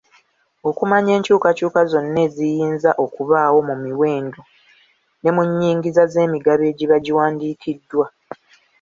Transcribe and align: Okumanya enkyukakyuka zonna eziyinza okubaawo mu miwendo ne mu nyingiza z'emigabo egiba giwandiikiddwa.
Okumanya 0.69 1.11
enkyukakyuka 1.17 1.81
zonna 1.91 2.19
eziyinza 2.27 2.91
okubaawo 3.03 3.59
mu 3.69 3.75
miwendo 3.83 4.41
ne 5.21 5.29
mu 5.35 5.43
nyingiza 5.57 6.03
z'emigabo 6.13 6.63
egiba 6.71 6.97
giwandiikiddwa. 7.05 8.05